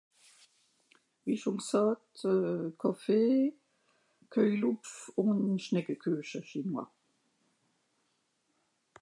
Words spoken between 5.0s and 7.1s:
et Chinois